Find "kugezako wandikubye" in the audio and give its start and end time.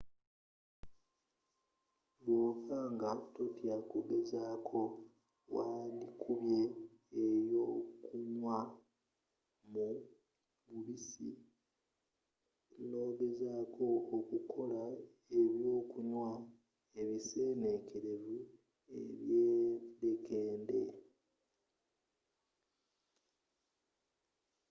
3.89-6.61